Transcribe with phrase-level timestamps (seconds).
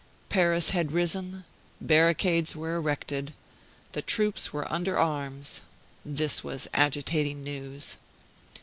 [0.29, 1.43] Paris had risen;
[1.79, 3.35] barricades were erected.
[3.91, 5.61] The troops were under arms.
[6.03, 7.97] This was agitating news.